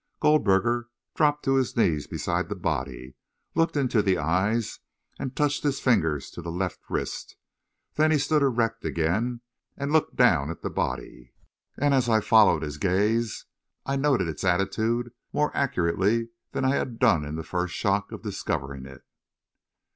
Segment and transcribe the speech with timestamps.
[0.19, 3.13] Goldberger dropped to his knees beside the body,
[3.53, 4.79] looked into the eyes
[5.19, 7.35] and touched his fingers to the left wrist.
[7.93, 9.41] Then he stood erect again
[9.77, 11.33] and looked down at the body,
[11.77, 13.45] and as I followed his gaze,
[13.85, 18.23] I noted its attitude more accurately than I had done in the first shock of
[18.23, 19.03] discovering it.